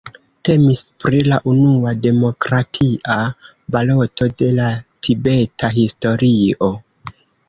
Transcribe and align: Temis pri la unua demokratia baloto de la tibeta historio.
Temis 0.47 0.79
pri 1.03 1.17
la 1.31 1.37
unua 1.51 1.91
demokratia 2.05 3.17
baloto 3.75 4.29
de 4.39 4.49
la 4.61 4.71
tibeta 5.09 5.71
historio. 5.77 6.71